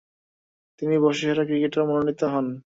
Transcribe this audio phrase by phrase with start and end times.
[0.79, 2.45] তিনি বর্ষসেরা ক্রিকেটার মনোনীত হন।